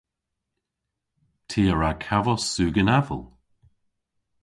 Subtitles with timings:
[1.49, 3.23] Ty a wra kavos sugen aval.